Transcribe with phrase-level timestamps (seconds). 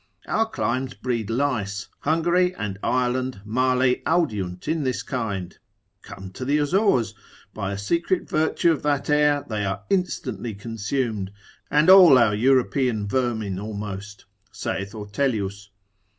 [0.25, 5.55] Our climes breed lice, Hungary and Ireland male audiunt in this kind;
[6.01, 7.13] come to the Azores,
[7.53, 11.31] by a secret virtue of that air they are instantly consumed,
[11.69, 15.69] and all our European vermin almost, saith Ortelius.